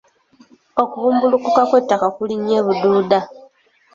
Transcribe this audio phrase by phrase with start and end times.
[0.81, 3.19] Okubumbulukuka kw'ettaka kuli nnyo e Bududa.